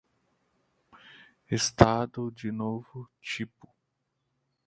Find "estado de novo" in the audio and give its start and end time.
1.47-3.07